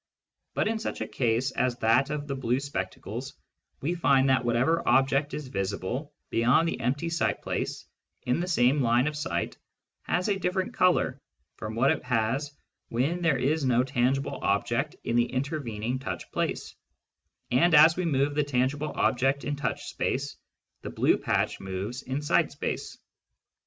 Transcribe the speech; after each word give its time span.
But 0.55 0.67
in 0.67 0.79
such 0.79 1.01
a 1.01 1.07
case 1.07 1.51
as 1.51 1.77
that 1.77 2.09
of 2.09 2.25
the 2.25 2.33
blue 2.35 2.59
spectacles, 2.59 3.35
we 3.81 3.93
find 3.93 4.29
that 4.29 4.41
Digitized 4.41 4.41
by 4.41 4.41
Google 4.41 4.53
THE 4.53 4.59
EXTERNAL 4.59 4.75
WORLD 4.75 4.81
8i 4.81 4.81
whatever 4.81 4.97
object 4.97 5.33
is 5.35 5.47
visible 5.49 6.13
beyond 6.31 6.67
the 6.67 6.79
empty 6.79 7.09
sight 7.09 7.41
place 7.43 7.85
in 8.23 8.39
the 8.39 8.47
same 8.47 8.81
line 8.81 9.05
of 9.05 9.15
sight 9.15 9.59
has 10.01 10.27
a 10.27 10.39
different 10.39 10.73
colour 10.73 11.21
from 11.57 11.75
what 11.75 11.91
it 11.91 12.03
has 12.03 12.51
when 12.89 13.21
there 13.21 13.37
is 13.37 13.63
no 13.63 13.83
tangible 13.83 14.39
object 14.41 14.95
in 15.03 15.15
the 15.15 15.31
intervening 15.31 15.99
touch 15.99 16.31
place; 16.31 16.73
and 17.51 17.75
as 17.75 17.95
we 17.95 18.03
move 18.05 18.33
the 18.33 18.43
tangible 18.43 18.93
object 18.95 19.43
in 19.43 19.55
touch 19.55 19.83
space, 19.83 20.35
the 20.81 20.89
blue 20.89 21.15
patch 21.15 21.59
moves 21.59 22.01
in 22.01 22.23
sight 22.23 22.51
space. 22.51 22.97